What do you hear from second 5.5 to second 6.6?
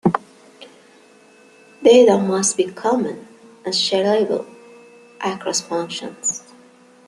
functions.